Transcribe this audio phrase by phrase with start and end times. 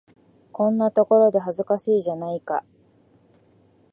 [0.51, 2.65] こんなところで、恥ずかしいじゃないか。